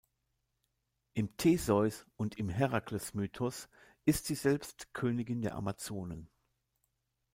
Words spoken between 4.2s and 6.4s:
sie selbst Königin der Amazonen.